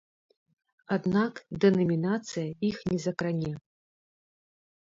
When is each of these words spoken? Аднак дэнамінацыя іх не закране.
Аднак 0.95 1.33
дэнамінацыя 1.65 2.47
іх 2.71 2.75
не 2.95 2.99
закране. 3.07 3.53